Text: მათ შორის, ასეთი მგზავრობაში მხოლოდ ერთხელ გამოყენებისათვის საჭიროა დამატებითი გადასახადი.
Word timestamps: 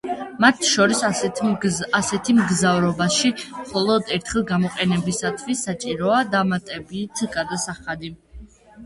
მათ 0.43 0.61
შორის, 0.67 1.01
ასეთი 1.97 2.31
მგზავრობაში 2.37 3.31
მხოლოდ 3.41 4.09
ერთხელ 4.15 4.45
გამოყენებისათვის 4.53 5.61
საჭიროა 5.67 6.23
დამატებითი 6.37 7.29
გადასახადი. 7.37 8.11